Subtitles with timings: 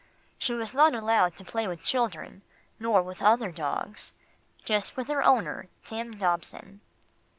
[0.39, 2.41] She was not allowed to play with children,
[2.79, 4.13] nor with other dogs
[4.65, 6.81] just with her owner, Tim Dobson.